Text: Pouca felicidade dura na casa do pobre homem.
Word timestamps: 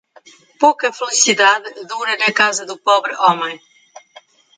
Pouca 0.63 0.95
felicidade 0.99 1.69
dura 1.91 2.13
na 2.21 2.29
casa 2.41 2.63
do 2.69 2.75
pobre 2.87 3.13
homem. 3.23 3.55